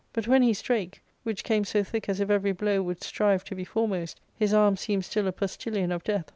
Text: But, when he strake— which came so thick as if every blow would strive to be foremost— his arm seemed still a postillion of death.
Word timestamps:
But, 0.13 0.27
when 0.27 0.41
he 0.41 0.55
strake— 0.55 1.03
which 1.21 1.43
came 1.43 1.63
so 1.63 1.83
thick 1.83 2.09
as 2.09 2.19
if 2.19 2.31
every 2.31 2.53
blow 2.53 2.81
would 2.81 3.03
strive 3.03 3.43
to 3.43 3.53
be 3.53 3.63
foremost— 3.63 4.19
his 4.39 4.51
arm 4.51 4.75
seemed 4.75 5.05
still 5.05 5.27
a 5.27 5.31
postillion 5.31 5.91
of 5.91 6.03
death. 6.03 6.25